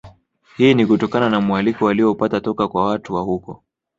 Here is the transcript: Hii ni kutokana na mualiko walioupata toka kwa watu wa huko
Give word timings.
Hii 0.57 0.73
ni 0.73 0.85
kutokana 0.85 1.29
na 1.29 1.41
mualiko 1.41 1.85
walioupata 1.85 2.41
toka 2.41 2.67
kwa 2.67 2.85
watu 2.85 3.13
wa 3.13 3.21
huko 3.21 3.63